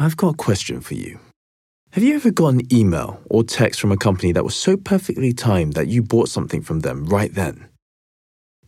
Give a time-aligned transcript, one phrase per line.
[0.00, 1.18] I've got a question for you.
[1.90, 5.32] Have you ever got an email or text from a company that was so perfectly
[5.32, 7.68] timed that you bought something from them right then?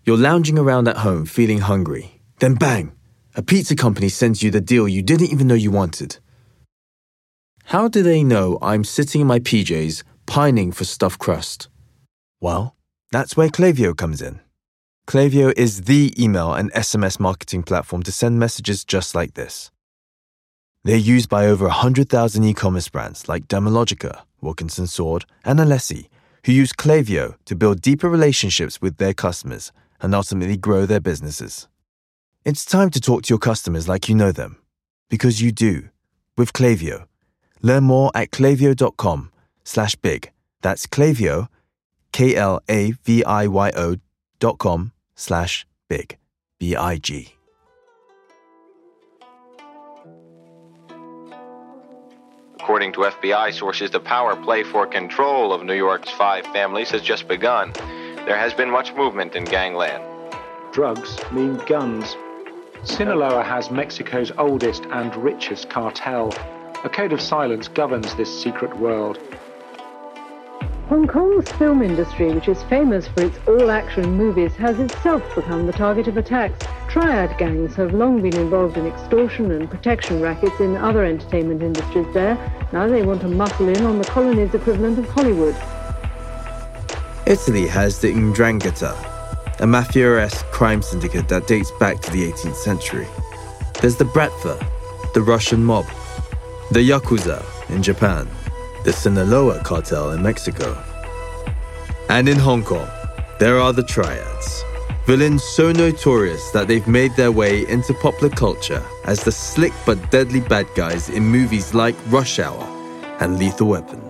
[0.04, 2.96] You're lounging around at home feeling hungry, then bang,
[3.36, 6.18] a pizza company sends you the deal you didn't even know you wanted.
[7.66, 11.68] How do they know I'm sitting in my PJs pining for stuffed crust?
[12.40, 12.74] Well,
[13.12, 14.40] that's where Klaviyo comes in.
[15.06, 19.70] Klaviyo is the email and SMS marketing platform to send messages just like this.
[20.82, 26.08] They're used by over 100,000 e commerce brands like Dermalogica, Wilkinson Sword, and Alessi,
[26.46, 31.68] who use Klaviyo to build deeper relationships with their customers and ultimately grow their businesses.
[32.46, 34.56] It's time to talk to your customers like you know them,
[35.10, 35.90] because you do,
[36.38, 37.04] with Klaviyo.
[37.60, 39.30] Learn more at klaviyo.com
[39.64, 40.30] slash big.
[40.62, 41.48] That's Klaviyo,
[42.12, 43.96] K-L-A-V-I-Y-O
[44.38, 46.16] dot com slash big,
[46.58, 47.34] B-I-G.
[52.62, 57.00] According to FBI sources, the power play for control of New York's five families has
[57.00, 57.72] just begun.
[58.26, 60.04] There has been much movement in gangland.
[60.70, 62.16] Drugs mean guns.
[62.84, 66.34] Sinaloa has Mexico's oldest and richest cartel.
[66.84, 69.18] A code of silence governs this secret world.
[70.90, 75.72] Hong Kong's film industry, which is famous for its all-action movies, has itself become the
[75.72, 76.66] target of attacks.
[76.88, 82.12] Triad gangs have long been involved in extortion and protection rackets in other entertainment industries
[82.12, 82.34] there.
[82.72, 85.54] Now they want to muscle in on the colony's equivalent of Hollywood.
[87.24, 93.06] Italy has the Ndrangheta, a mafia-esque crime syndicate that dates back to the 18th century.
[93.80, 94.58] There's the Bratva,
[95.14, 95.86] the Russian mob,
[96.72, 98.28] the Yakuza in Japan,
[98.84, 100.76] the Sinaloa cartel in Mexico.
[102.08, 102.88] And in Hong Kong,
[103.38, 104.64] there are the Triads,
[105.06, 110.10] villains so notorious that they've made their way into popular culture as the slick but
[110.10, 112.62] deadly bad guys in movies like Rush Hour
[113.20, 114.00] and Lethal Weapon.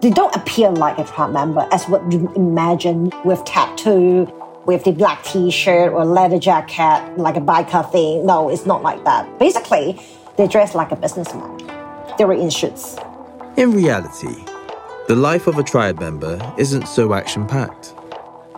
[0.00, 4.28] They don't appear like a triad member as what you imagine with tattoo,
[4.66, 8.24] with the black t-shirt or leather jacket, like a biker thing.
[8.26, 9.38] No, it's not like that.
[9.38, 9.98] Basically,
[10.36, 11.58] they dress like a businessman.
[12.18, 12.96] They were in suits.
[13.56, 14.44] In reality,
[15.06, 17.94] the life of a triad member isn't so action packed.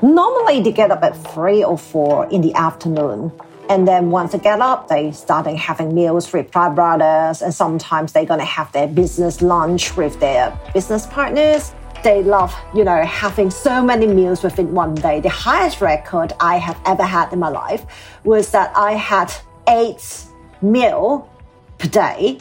[0.03, 3.31] Normally, they get up at three or four in the afternoon.
[3.69, 7.43] And then once they get up, they start having meals with triad brothers.
[7.43, 11.75] And sometimes they're to have their business lunch with their business partners.
[12.03, 15.21] They love, you know, having so many meals within one day.
[15.21, 17.85] The highest record I have ever had in my life
[18.25, 19.31] was that I had
[19.69, 20.25] eight
[20.63, 21.31] meal
[21.77, 22.39] per day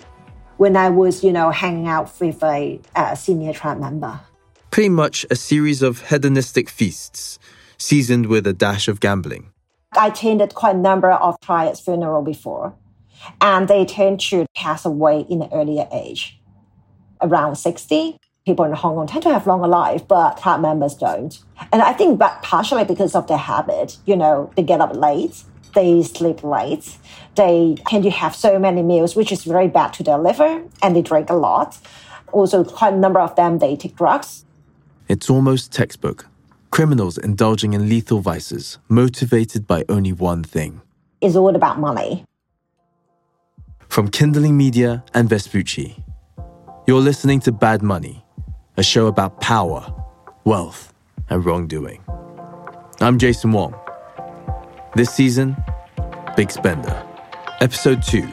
[0.57, 4.19] when I was, you know, hanging out with a, a senior triad member.
[4.71, 7.39] Pretty much a series of hedonistic feasts,
[7.77, 9.51] seasoned with a dash of gambling.
[9.93, 12.73] I attended quite a number of triads funeral before,
[13.39, 16.39] and they tend to pass away in an earlier age,
[17.21, 18.17] around 60.
[18.45, 21.39] People in Hong Kong tend to have longer life, but triad members don't.
[21.71, 25.43] And I think that partially because of their habit, you know, they get up late,
[25.75, 26.97] they sleep late,
[27.35, 30.95] they tend to have so many meals, which is very bad to their liver, and
[30.95, 31.77] they drink a lot.
[32.31, 34.45] Also, quite a number of them, they take drugs.
[35.07, 36.25] It's almost textbook.
[36.71, 40.81] Criminals indulging in lethal vices, motivated by only one thing.
[41.21, 42.25] It's all about money.
[43.87, 46.03] From Kindling Media and Vespucci,
[46.87, 48.25] you're listening to Bad Money,
[48.75, 49.93] a show about power,
[50.43, 50.93] wealth,
[51.29, 52.03] and wrongdoing.
[52.99, 53.84] I'm Jason Wong.
[54.95, 55.57] This season,
[56.37, 57.05] Big Spender.
[57.59, 58.31] Episode 2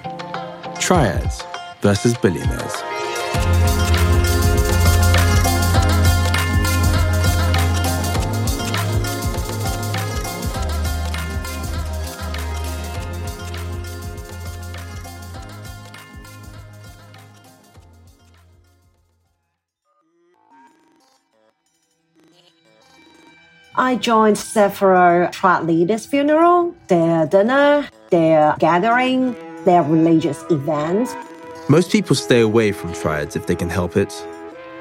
[0.79, 1.43] Triads
[1.81, 2.83] versus Billionaires.
[23.93, 29.37] I joined several triad leaders' funeral, their dinner, their gathering,
[29.67, 31.15] their religious events.
[31.69, 34.11] Most people stay away from triads if they can help it.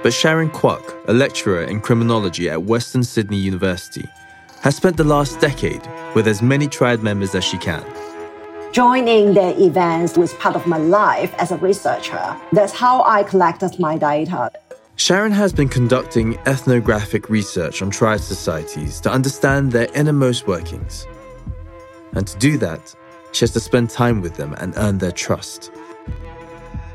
[0.01, 4.07] But Sharon Kwok, a lecturer in criminology at Western Sydney University,
[4.61, 5.85] has spent the last decade
[6.15, 7.83] with as many triad members as she can.
[8.71, 12.37] Joining the events was part of my life as a researcher.
[12.53, 14.53] That's how I collected my data.
[15.01, 21.07] Sharon has been conducting ethnographic research on triad societies to understand their innermost workings.
[22.11, 22.93] And to do that,
[23.31, 25.71] she has to spend time with them and earn their trust.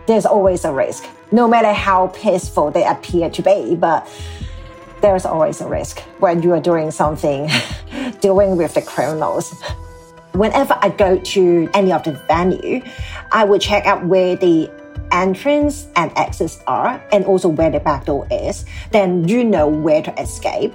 [0.06, 4.08] There's always a risk, no matter how peaceful they appear to be, but
[5.00, 7.50] there's always a risk when you are doing something
[8.20, 9.52] dealing with the criminals.
[10.30, 12.82] Whenever I go to any of the venue,
[13.32, 14.70] I will check out where the
[15.16, 20.02] entrance and exits are, and also where the back door is, then you know where
[20.02, 20.74] to escape.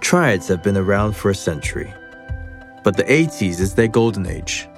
[0.00, 1.92] Triads have been around for a century,
[2.84, 4.68] but the 80s is their golden age.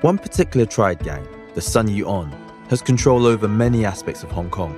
[0.00, 2.32] One particular triad gang, the Sun On,
[2.70, 4.74] has control over many aspects of Hong Kong.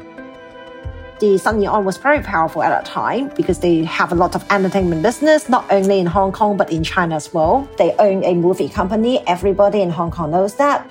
[1.21, 4.37] The Sun Yee On was very powerful at that time because they have a lot
[4.37, 7.69] of entertainment business, not only in Hong Kong but in China as well.
[7.77, 9.27] They own a movie company.
[9.27, 10.89] Everybody in Hong Kong knows that.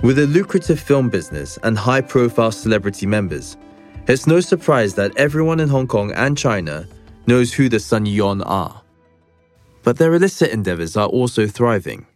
[0.00, 3.56] With a lucrative film business and high profile celebrity members,
[4.06, 6.86] it's no surprise that everyone in Hong Kong and China
[7.26, 8.80] knows who the Sun Yee On are.
[9.82, 12.06] But their illicit endeavors are also thriving.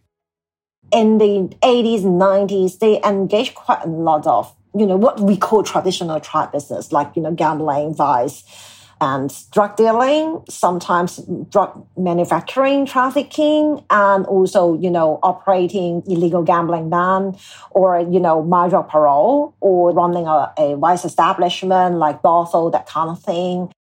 [0.93, 5.35] In the 80s and 90s, they engaged quite a lot of, you know, what we
[5.35, 8.45] call traditional triad business, like, you know, gambling, vice,
[9.01, 11.17] and drug dealing, sometimes
[11.49, 17.37] drug manufacturing, trafficking, and also, you know, operating illegal gambling ban
[17.71, 23.09] or, you know, mahjong parlor or running a, a vice establishment like brothel, that kind
[23.09, 23.71] of thing.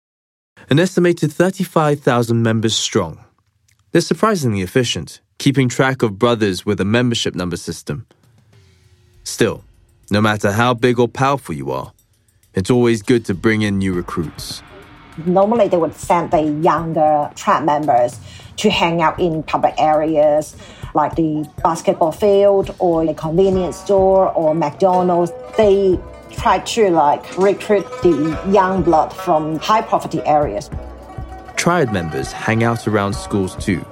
[0.70, 3.24] An estimated 35,000 members strong.
[3.90, 8.06] They're surprisingly efficient, keeping track of brothers with a membership number system.
[9.24, 9.64] Still,
[10.10, 11.92] no matter how big or powerful you are,
[12.54, 14.62] it's always good to bring in new recruits.
[15.26, 18.18] Normally, they would send the younger triad members
[18.56, 20.56] to hang out in public areas
[20.94, 25.32] like the basketball field or the convenience store or McDonald's.
[25.56, 25.98] They
[26.30, 30.70] try to like recruit the young blood from high poverty areas.
[31.56, 33.84] Triad members hang out around schools too,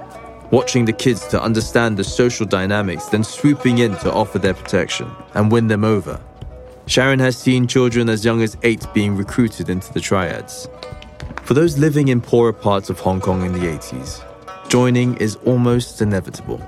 [0.51, 5.09] watching the kids to understand the social dynamics, then swooping in to offer their protection
[5.35, 6.19] and win them over.
[6.87, 10.67] Sharon has seen children as young as eight being recruited into the triads.
[11.43, 14.23] For those living in poorer parts of Hong Kong in the 80s,
[14.69, 16.61] joining is almost inevitable.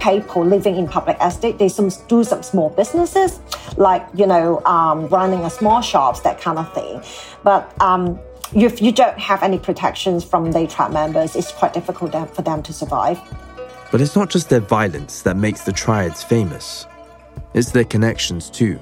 [0.00, 3.40] People living in public estate, they some, do some small businesses,
[3.76, 7.00] like, you know, um, running a small shops, that kind of thing.
[7.42, 8.18] But um,
[8.54, 12.62] if you don't have any protections from the triad members, it's quite difficult for them
[12.64, 13.18] to survive.
[13.90, 16.86] But it's not just their violence that makes the triads famous,
[17.54, 18.78] it's their connections too.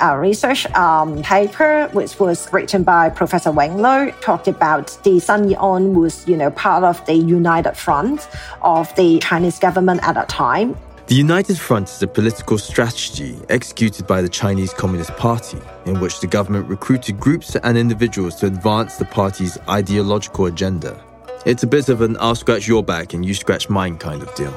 [0.00, 5.50] Our research um, paper, which was written by Professor Wang Lo, talked about the Sun
[5.50, 8.28] Yee On was, you know, part of the United Front
[8.62, 10.76] of the Chinese government at that time.
[11.08, 16.20] The United Front is a political strategy executed by the Chinese Communist Party, in which
[16.20, 21.02] the government recruited groups and individuals to advance the party's ideological agenda.
[21.44, 24.32] It's a bit of an I'll scratch your back and you scratch mine kind of
[24.36, 24.54] deal.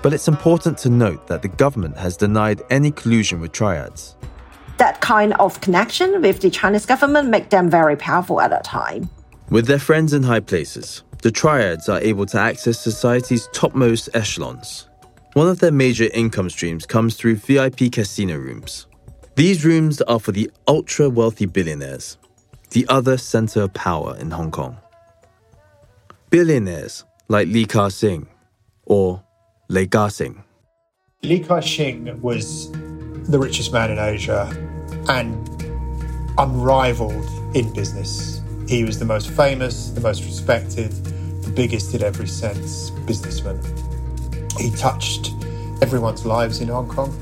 [0.00, 4.16] But it's important to note that the government has denied any collusion with triads
[4.82, 9.08] that kind of connection with the Chinese government make them very powerful at that time.
[9.48, 14.88] With their friends in high places, the triads are able to access society's topmost echelons.
[15.34, 18.88] One of their major income streams comes through VIP casino rooms.
[19.36, 22.18] These rooms are for the ultra wealthy billionaires,
[22.70, 24.78] the other center of power in Hong Kong.
[26.28, 28.26] Billionaires like Li Ka-shing
[28.86, 29.22] or
[29.68, 30.42] Lei Ka-shing.
[31.22, 34.50] Li Ka-shing was the richest man in Asia
[35.08, 35.48] and
[36.38, 38.40] unrivaled in business.
[38.68, 40.92] He was the most famous, the most respected,
[41.42, 43.60] the biggest in every sense businessman.
[44.58, 45.32] He touched
[45.82, 47.18] everyone's lives in Hong Kong.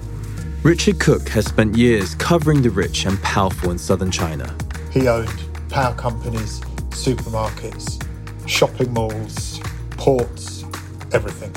[0.63, 4.55] Richard Cook has spent years covering the rich and powerful in southern China.
[4.91, 6.61] He owned power companies,
[6.91, 8.07] supermarkets,
[8.47, 9.61] shopping malls,
[9.93, 10.65] ports,
[11.13, 11.53] everything.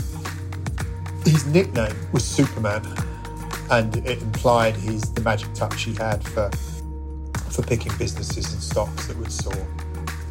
[1.25, 2.83] His nickname was Superman
[3.79, 6.49] and it implied he's the magic touch he had for
[7.49, 9.67] for picking businesses and stocks that would soar.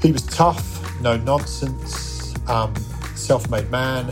[0.01, 2.75] He was tough, no nonsense, um,
[3.15, 4.11] self-made man.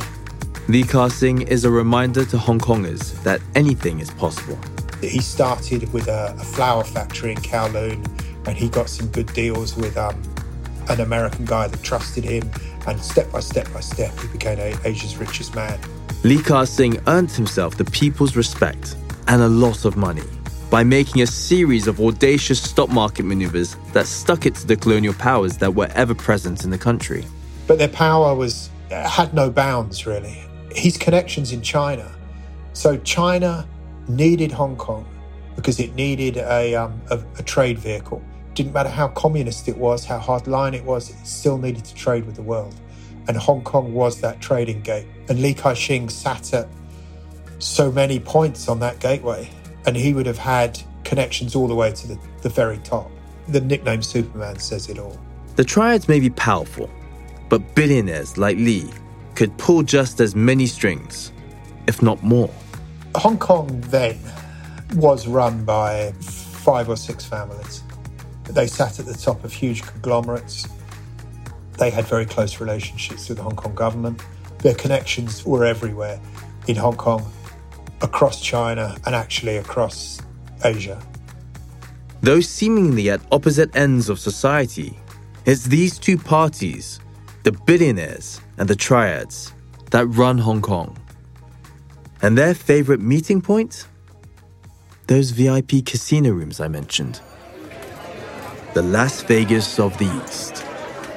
[0.68, 4.56] Li Ka-shing is a reminder to Hong Kongers that anything is possible.
[5.00, 8.06] He started with a, a flour factory in Kowloon,
[8.46, 10.22] and he got some good deals with um,
[10.88, 12.48] an American guy that trusted him.
[12.86, 15.80] And step by step by step, he became Asia's richest man.
[16.22, 18.94] Li Ka-shing earned himself the people's respect
[19.30, 20.24] and a lot of money
[20.70, 25.14] by making a series of audacious stock market maneuvers that stuck it to the colonial
[25.14, 27.24] powers that were ever present in the country.
[27.68, 30.36] But their power was had no bounds really.
[30.72, 32.10] His connections in China.
[32.72, 33.68] So China
[34.08, 35.06] needed Hong Kong
[35.54, 38.20] because it needed a, um, a, a trade vehicle.
[38.54, 42.26] Didn't matter how communist it was, how hardline it was, it still needed to trade
[42.26, 42.74] with the world.
[43.28, 45.06] And Hong Kong was that trading gate.
[45.28, 46.68] And Li Ka-shing sat at
[47.60, 49.48] so many points on that gateway,
[49.86, 53.10] and he would have had connections all the way to the, the very top.
[53.48, 55.18] The nickname Superman says it all.
[55.56, 56.90] The triads may be powerful,
[57.48, 58.90] but billionaires like Li
[59.34, 61.32] could pull just as many strings,
[61.86, 62.50] if not more.
[63.16, 64.18] Hong Kong then
[64.94, 67.82] was run by five or six families.
[68.44, 70.68] They sat at the top of huge conglomerates.
[71.78, 74.22] They had very close relationships with the Hong Kong government.
[74.58, 76.20] Their connections were everywhere
[76.66, 77.30] in Hong Kong,
[78.02, 80.20] across China, and actually across
[80.64, 81.00] Asia.
[82.22, 84.98] Though seemingly at opposite ends of society,
[85.46, 87.00] it's these two parties,
[87.44, 89.52] the billionaires and the triads,
[89.90, 90.96] that run Hong Kong.
[92.22, 93.86] And their favorite meeting point?
[95.06, 97.20] Those VIP casino rooms I mentioned.
[98.74, 100.64] The Las Vegas of the East.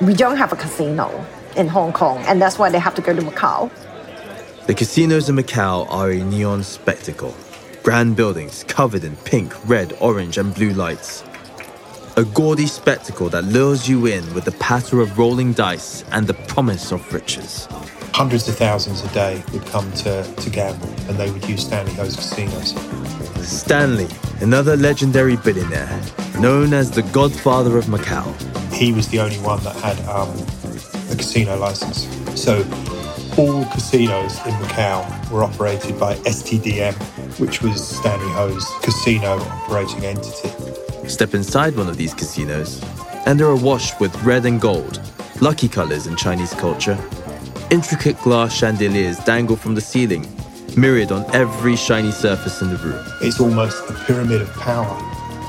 [0.01, 1.25] We don't have a casino
[1.55, 3.69] in Hong Kong, and that's why they have to go to Macau.
[4.65, 7.35] The casinos in Macau are a neon spectacle.
[7.83, 11.21] Grand buildings covered in pink, red, orange, and blue lights.
[12.15, 16.33] A gaudy spectacle that lures you in with the patter of rolling dice and the
[16.33, 17.67] promise of riches.
[18.13, 21.93] Hundreds of thousands a day would come to, to gamble, and they would use Stanley
[21.95, 22.73] Ho's casinos.
[23.45, 24.07] Stanley,
[24.39, 26.01] another legendary billionaire,
[26.39, 28.23] known as the godfather of Macau.
[28.71, 30.29] He was the only one that had um,
[31.11, 32.07] a casino license.
[32.41, 32.63] So
[33.37, 36.93] all casinos in Macau were operated by STDM,
[37.39, 40.49] which was Stanley Ho's casino operating entity.
[41.07, 42.83] Step inside one of these casinos,
[43.25, 45.01] and they're awash with red and gold,
[45.41, 46.97] lucky colors in Chinese culture.
[47.71, 50.27] Intricate glass chandeliers dangle from the ceiling,
[50.77, 53.03] mirrored on every shiny surface in the room.
[53.21, 54.85] It's almost a pyramid of power.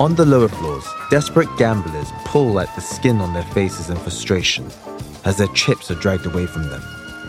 [0.01, 4.67] On the lower floors, desperate gamblers pull at the skin on their faces in frustration
[5.25, 6.83] as their chips are dragged away from them.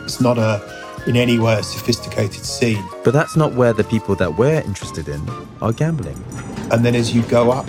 [0.06, 0.62] It's not a,
[1.08, 2.84] in any way, a sophisticated scene.
[3.04, 5.20] But that's not where the people that we're interested in
[5.62, 6.24] are gambling.
[6.72, 7.66] And then as you go up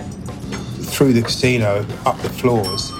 [0.80, 2.90] through the casino, up the floors,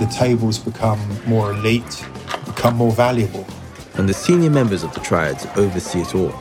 [0.00, 2.04] the tables become more elite,
[2.46, 3.46] become more valuable.
[3.94, 6.34] And the senior members of the triads oversee it all.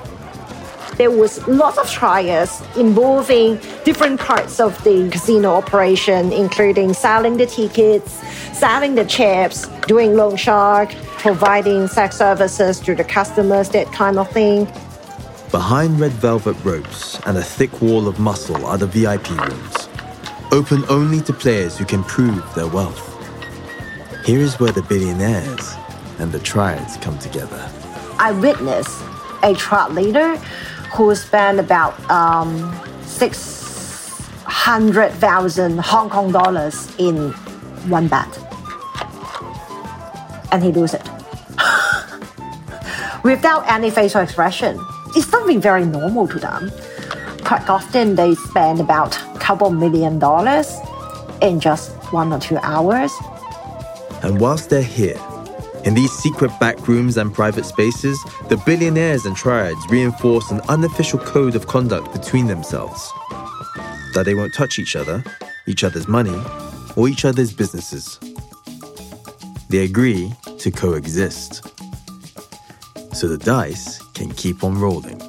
[0.97, 7.45] There was lots of triads involving different parts of the casino operation, including selling the
[7.45, 8.11] tickets,
[8.57, 14.27] selling the chips, doing loan shark, providing sex services to the customers, that kind of
[14.31, 14.65] thing.
[15.51, 19.89] Behind red velvet ropes and a thick wall of muscle are the VIP rooms,
[20.51, 23.05] open only to players who can prove their wealth.
[24.25, 25.75] Here is where the billionaires
[26.19, 27.69] and the triads come together.
[28.17, 28.97] I witnessed
[29.43, 30.37] a triad leader
[30.93, 32.73] who spent about um,
[33.03, 37.33] 600,000 Hong Kong dollars in
[37.89, 38.48] one bet.
[40.51, 41.09] And he loses it.
[43.23, 44.79] Without any facial expression.
[45.15, 46.71] It's something very normal to them.
[47.43, 50.77] Quite often they spend about a couple million dollars
[51.41, 53.11] in just one or two hours.
[54.21, 55.19] And whilst they're here,
[55.85, 61.19] in these secret back rooms and private spaces, the billionaires and triads reinforce an unofficial
[61.19, 63.11] code of conduct between themselves
[64.13, 65.23] that they won't touch each other,
[65.67, 66.35] each other's money,
[66.95, 68.19] or each other's businesses.
[69.69, 71.63] They agree to coexist.
[73.13, 75.21] So the dice can keep on rolling.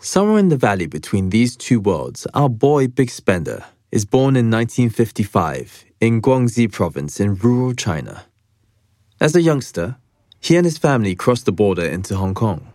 [0.00, 4.50] Somewhere in the valley between these two worlds, our boy Big Spender is born in
[4.50, 8.24] 1955 in Guangxi province in rural China.
[9.20, 9.96] As a youngster,
[10.42, 12.66] he and his family crossed the border into Hong Kong.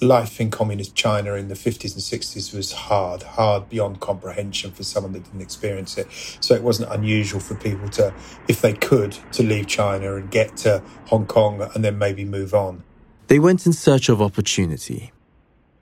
[0.00, 4.84] Life in communist China in the 50s and 60s was hard, hard beyond comprehension for
[4.84, 6.06] someone that didn't experience it.
[6.38, 8.14] So it wasn't unusual for people to,
[8.46, 12.54] if they could, to leave China and get to Hong Kong and then maybe move
[12.54, 12.84] on.
[13.26, 15.10] They went in search of opportunity.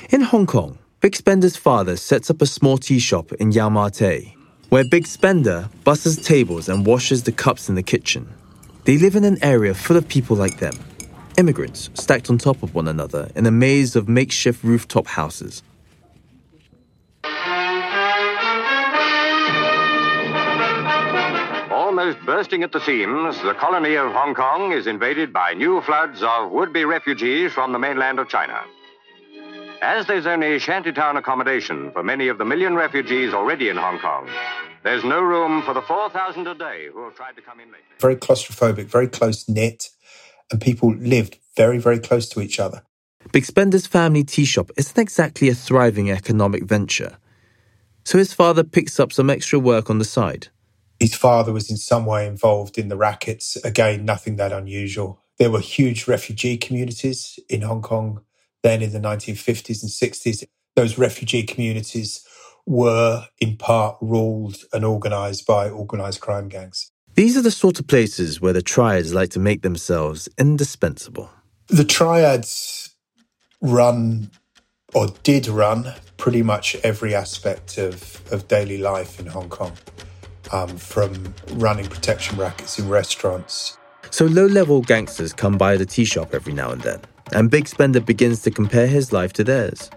[0.08, 3.90] In Hong Kong, Big Spender's father sets up a small tea shop in Yau Ma
[3.90, 4.34] Tei,
[4.70, 8.32] where Big Spender busses tables and washes the cups in the kitchen.
[8.84, 10.74] They live in an area full of people like them,
[11.38, 15.62] immigrants stacked on top of one another in a maze of makeshift rooftop houses.
[21.70, 26.22] Almost bursting at the seams, the colony of Hong Kong is invaded by new floods
[26.22, 28.60] of would be refugees from the mainland of China.
[29.80, 34.28] As there's only shantytown accommodation for many of the million refugees already in Hong Kong,
[34.82, 37.80] there's no room for the 4,000 a day who have tried to come in lately.
[38.00, 39.90] Very claustrophobic, very close knit,
[40.50, 42.82] and people lived very, very close to each other.
[43.32, 47.16] Big Spender's family tea shop isn't exactly a thriving economic venture.
[48.04, 50.48] So his father picks up some extra work on the side.
[51.00, 53.56] His father was in some way involved in the rackets.
[53.64, 55.20] Again, nothing that unusual.
[55.38, 58.20] There were huge refugee communities in Hong Kong
[58.64, 60.44] then in the 1950s and 60s.
[60.74, 62.26] Those refugee communities
[62.66, 66.90] were in part ruled and organized by organized crime gangs.
[67.14, 71.30] These are the sort of places where the triads like to make themselves indispensable.
[71.68, 72.96] The triads
[73.60, 74.32] run
[74.94, 79.76] or did run pretty much every aspect of, of daily life in Hong Kong,
[80.50, 83.78] um, from running protection rackets in restaurants.
[84.10, 87.00] So low level gangsters come by the tea shop every now and then,
[87.32, 89.88] and Big Spender begins to compare his life to theirs.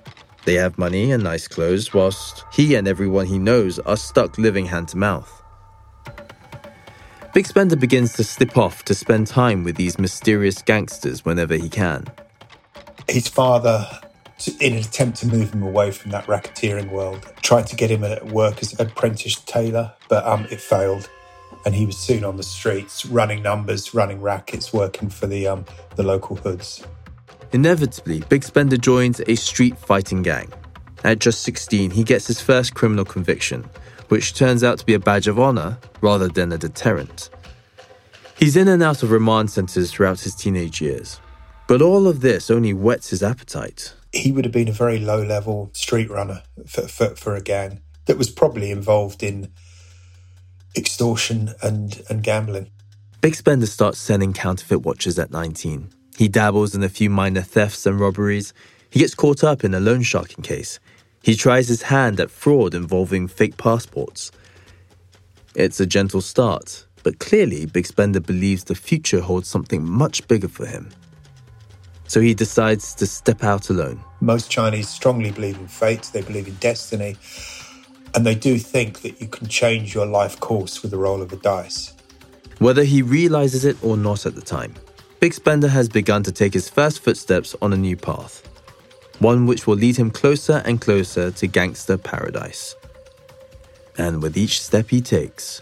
[0.46, 4.68] They have money and nice clothes, whilst he and everyone he knows are stuck living
[4.68, 5.37] hand to mouth.
[7.38, 11.70] Big Spender begins to slip off to spend time with these mysterious gangsters whenever he
[11.70, 12.04] can.
[13.08, 13.88] His father,
[14.60, 18.04] in an attempt to move him away from that racketeering world, tried to get him
[18.04, 21.12] at work as an apprentice tailor, but um, it failed.
[21.64, 25.66] And he was soon on the streets, running numbers, running rackets, working for the um,
[25.96, 26.84] the local hoods.
[27.52, 30.52] Inevitably, Big Spender joins a street fighting gang.
[31.04, 33.70] At just 16, he gets his first criminal conviction,
[34.10, 37.30] which turns out to be a badge of honor rather than a deterrent.
[38.38, 41.20] He's in and out of remand centers throughout his teenage years,
[41.68, 43.94] but all of this only whets his appetite.
[44.14, 47.82] He would have been a very low level street runner for, for, for a gang
[48.06, 49.52] that was probably involved in
[50.76, 52.70] extortion and, and gambling.
[53.22, 55.90] Big Spender starts selling counterfeit watches at 19.
[56.18, 58.54] He dabbles in a few minor thefts and robberies.
[58.90, 60.80] He gets caught up in a loan sharking case.
[61.28, 64.32] He tries his hand at fraud involving fake passports.
[65.56, 70.48] It's a gentle start, but clearly Big Spender believes the future holds something much bigger
[70.48, 70.88] for him.
[72.08, 74.00] So he decides to step out alone.
[74.22, 77.18] Most Chinese strongly believe in fate, they believe in destiny,
[78.16, 81.34] and they do think that you can change your life course with the roll of
[81.34, 81.94] a dice.
[82.60, 84.76] Whether he realizes it or not at the time,
[85.20, 88.48] Big Spender has begun to take his first footsteps on a new path
[89.20, 92.76] one which will lead him closer and closer to gangster paradise.
[93.98, 95.62] And with each step he takes,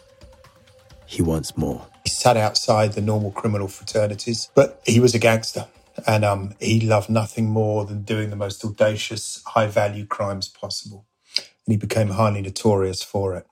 [1.06, 1.88] he wants more.
[2.04, 5.68] He sat outside the normal criminal fraternities, but he was a gangster.
[6.06, 11.06] And um, he loved nothing more than doing the most audacious, high value crimes possible.
[11.38, 13.48] And he became highly notorious for it.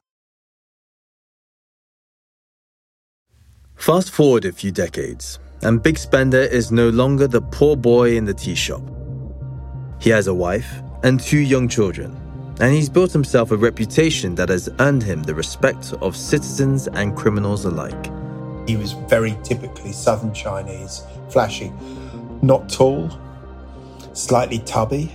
[3.75, 8.25] Fast forward a few decades, and Big Spender is no longer the poor boy in
[8.25, 8.81] the tea shop.
[10.03, 12.13] He has a wife and two young children,
[12.59, 17.15] and he's built himself a reputation that has earned him the respect of citizens and
[17.15, 18.11] criminals alike.
[18.67, 21.71] He was very typically Southern Chinese, flashy,
[22.41, 23.17] not tall,
[24.11, 25.09] slightly tubby.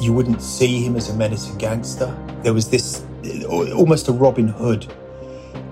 [0.00, 2.16] You wouldn't see him as a menacing gangster.
[2.44, 3.04] There was this
[3.48, 4.86] almost a Robin Hood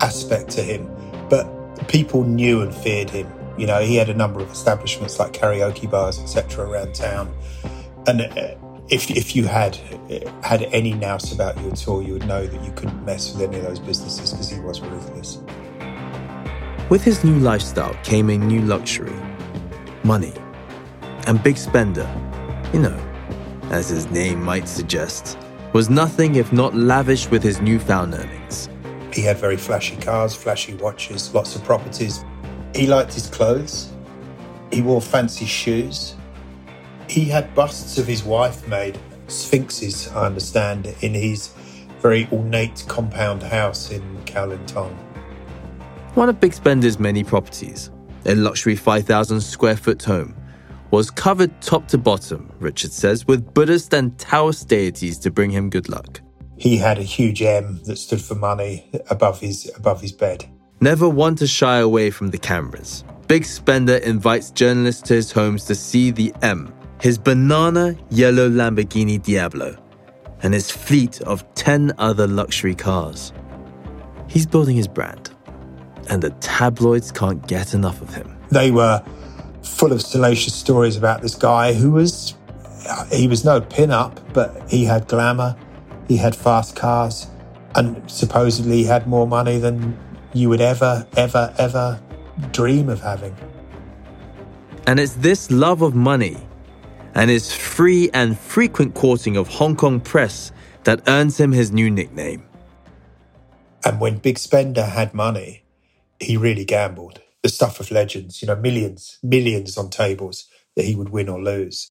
[0.00, 0.90] aspect to him,
[1.30, 1.46] but
[1.86, 3.32] people knew and feared him.
[3.56, 7.32] You know, he had a number of establishments like karaoke bars, etc., around town.
[8.06, 8.54] And uh,
[8.88, 9.76] if, if you had
[10.42, 13.42] had any nous about you at all, you would know that you couldn't mess with
[13.42, 15.38] any of those businesses because he was ruthless.
[16.90, 19.16] With his new lifestyle came a new luxury
[20.04, 20.32] money.
[21.26, 22.08] And Big Spender,
[22.72, 22.98] you know,
[23.70, 25.38] as his name might suggest,
[25.72, 28.68] was nothing if not lavish with his newfound earnings.
[29.12, 32.24] He had very flashy cars, flashy watches, lots of properties.
[32.74, 33.90] He liked his clothes.
[34.70, 36.16] He wore fancy shoes.
[37.08, 41.48] He had busts of his wife made, sphinxes, I understand, in his
[42.00, 44.94] very ornate compound house in Kowloon Tong.
[46.14, 47.90] One of Big Spender's many properties,
[48.24, 50.34] a luxury 5,000 square foot home,
[50.90, 55.70] was covered top to bottom, Richard says, with Buddhist and Taoist deities to bring him
[55.70, 56.20] good luck.
[56.56, 60.44] He had a huge M that stood for money above his above his bed.
[60.80, 63.04] Never one to shy away from the cameras.
[63.26, 66.72] Big Spender invites journalists to his homes to see the M,
[67.04, 69.76] his banana yellow Lamborghini Diablo,
[70.42, 73.30] and his fleet of 10 other luxury cars.
[74.26, 75.30] He's building his brand,
[76.08, 78.34] and the tabloids can't get enough of him.
[78.50, 79.04] They were
[79.62, 82.36] full of salacious stories about this guy who was
[83.12, 85.56] he was no pin-up, but he had glamour,
[86.08, 87.26] he had fast cars,
[87.74, 89.94] and supposedly he had more money than
[90.32, 92.00] you would ever, ever, ever
[92.50, 93.36] dream of having.
[94.86, 96.38] And it's this love of money
[97.14, 100.52] and his free and frequent quoting of Hong Kong press
[100.84, 102.42] that earns him his new nickname.
[103.84, 105.64] And when Big Spender had money,
[106.20, 107.20] he really gambled.
[107.42, 110.46] The stuff of legends, you know, millions, millions on tables
[110.76, 111.90] that he would win or lose.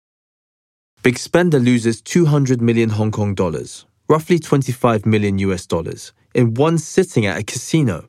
[1.03, 6.77] Big Spender loses 200 million Hong Kong dollars, roughly 25 million US dollars, in one
[6.77, 8.07] sitting at a casino,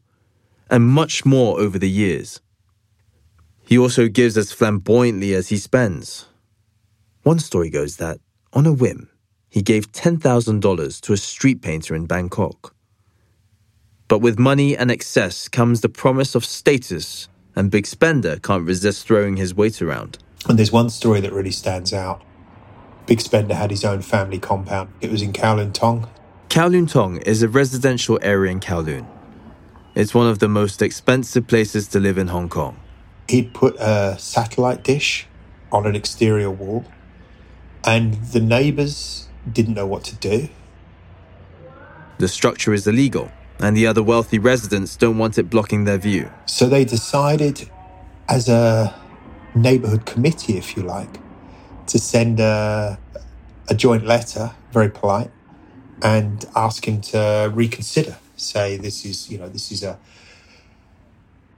[0.71, 2.41] and much more over the years.
[3.67, 6.27] He also gives as flamboyantly as he spends.
[7.25, 8.21] One story goes that,
[8.53, 9.09] on a whim,
[9.49, 12.75] he gave $10,000 to a street painter in Bangkok.
[14.09, 19.07] But with money and excess comes the promise of status, and Big Spender can't resist
[19.07, 20.19] throwing his weight around.
[20.51, 22.21] And there's one story that really stands out.
[23.07, 24.91] Big Spender had his own family compound.
[25.01, 26.07] It was in Kowloon Tong.
[26.51, 29.07] Kowloon Tong is a residential area in Kowloon.
[29.95, 32.79] It's one of the most expensive places to live in Hong Kong.
[33.31, 35.27] He'd put a satellite dish
[35.73, 36.85] on an exterior wall,
[37.87, 40.49] and the neighbours didn't know what to do.
[42.19, 46.31] The structure is illegal, and the other wealthy residents don't want it blocking their view.
[46.47, 47.69] So they decided,
[48.29, 48.95] as a
[49.55, 51.19] neighbourhood committee, if you like,
[51.89, 52.99] to send a,
[53.69, 55.31] a joint letter, very polite,
[56.03, 58.17] and ask him to reconsider.
[58.37, 59.99] Say this is, you know, this is a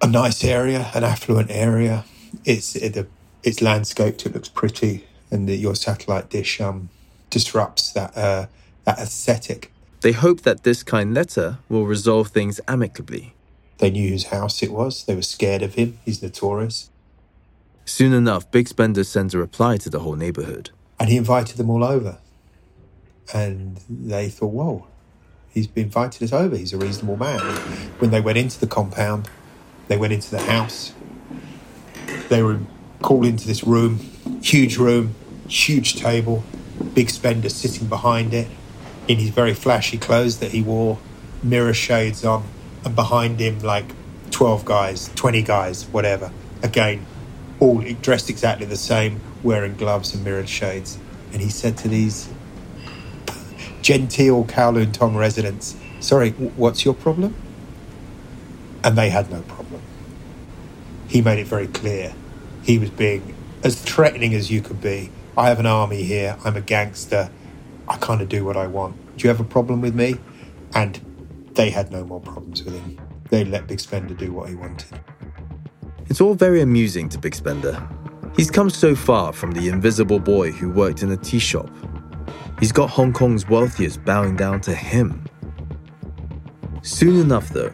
[0.03, 2.05] a nice area, an affluent area.
[2.45, 3.09] It's it,
[3.43, 4.27] it's landscaped.
[4.27, 6.89] It looks pretty, and the, your satellite dish um,
[7.31, 8.47] disrupts that uh,
[8.85, 9.73] that aesthetic.
[10.01, 13.35] They hope that this kind letter will resolve things amicably.
[13.79, 15.05] They knew whose house it was.
[15.05, 15.99] They were scared of him.
[16.05, 16.91] He's notorious.
[17.85, 20.71] Soon enough, Big Spender sends a reply to the whole neighborhood.
[20.99, 22.19] And he invited them all over.
[23.35, 24.87] And they thought, whoa,
[25.51, 26.57] he's invited us over.
[26.57, 27.41] He's a reasonable man.
[27.99, 29.29] When they went into the compound,
[29.89, 30.93] they went into the house.
[32.29, 32.61] They were
[33.03, 34.01] called into this room,
[34.47, 35.13] huge room,
[35.49, 36.45] huge table,
[36.95, 38.47] Big Spender sitting behind it
[39.09, 40.99] in his very flashy clothes that he wore,
[41.43, 42.45] mirror shades on,
[42.85, 43.87] and behind him, like
[44.31, 46.31] 12 guys, 20 guys, whatever.
[46.63, 47.05] Again,
[47.59, 50.97] all dressed exactly the same, wearing gloves and mirrored shades.
[51.33, 52.29] And he said to these
[53.83, 57.35] genteel Kowloon Tong residents, Sorry, what's your problem?
[58.85, 59.83] And they had no problem.
[61.09, 62.15] He made it very clear.
[62.63, 63.36] He was being
[63.67, 65.11] as threatening as you could be.
[65.37, 66.37] I have an army here.
[66.45, 67.29] I'm a gangster.
[67.89, 68.95] I kind of do what I want.
[69.17, 70.19] Do you have a problem with me?
[70.73, 71.01] And
[71.55, 73.01] they had no more problems with him.
[73.29, 75.01] They let Big Spender do what he wanted.
[76.09, 77.85] It's all very amusing to Big Spender.
[78.37, 81.69] He's come so far from the invisible boy who worked in a tea shop.
[82.61, 85.25] He's got Hong Kong's wealthiest bowing down to him.
[86.83, 87.73] Soon enough, though,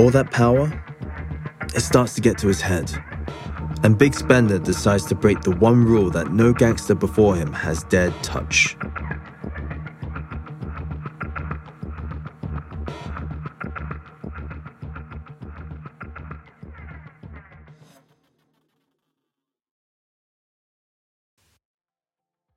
[0.00, 0.66] all that power,
[1.76, 2.90] it starts to get to his head.
[3.86, 7.84] And Big Spender decides to break the one rule that no gangster before him has
[7.84, 8.76] dared touch.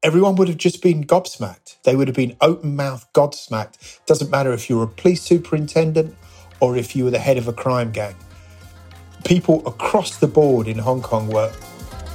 [0.02, 1.76] everyone would have just been gobsmacked.
[1.84, 4.00] They would have been open mouthed gobsmacked.
[4.08, 6.15] Doesn't matter if you were a police superintendent
[6.60, 8.15] or if you were the head of a crime gang.
[9.24, 11.52] People across the board in Hong Kong were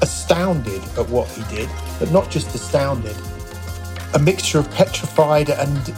[0.03, 3.17] astounded at what he did, but not just astounded,
[4.15, 5.95] a mixture of petrified and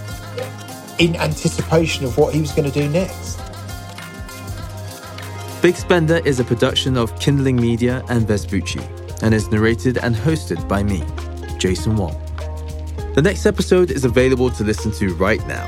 [0.99, 3.39] in anticipation of what he was going to do next.
[5.63, 8.81] Big Spender is a production of Kindling Media and Vespucci
[9.23, 11.03] and is narrated and hosted by me,
[11.59, 12.15] Jason Wong.
[13.15, 15.67] The next episode is available to listen to right now.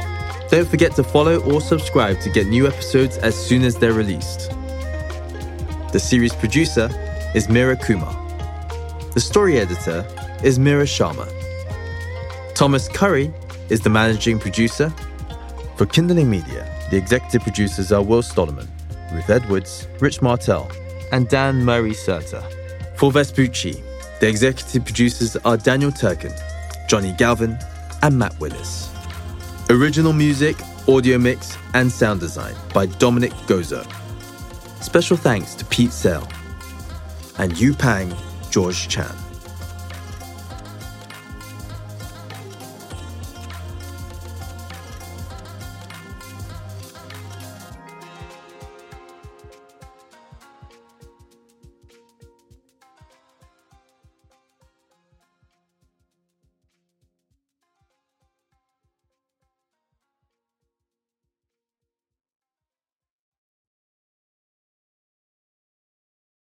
[0.50, 4.52] Don't forget to follow or subscribe to get new episodes as soon as they're released.
[5.90, 6.90] The series producer
[7.34, 8.12] is Mira Kumar.
[9.14, 10.06] The story editor
[10.44, 11.26] is Mira Sharma.
[12.54, 13.32] Thomas Curry
[13.70, 14.92] is the managing producer.
[15.76, 18.68] For Kindling Media, the executive producers are Will Stollerman,
[19.12, 20.70] Ruth Edwards, Rich Martell,
[21.10, 22.42] and Dan Murray Serta.
[22.96, 23.82] For Vespucci,
[24.20, 26.34] the executive producers are Daniel Turkin,
[26.86, 27.58] Johnny Galvin,
[28.02, 28.90] and Matt Willis.
[29.70, 33.86] Original music, audio mix, and sound design by Dominic Gozo.
[34.80, 36.28] Special thanks to Pete Sell
[37.38, 38.14] and Yu Pang,
[38.50, 39.27] George Chan.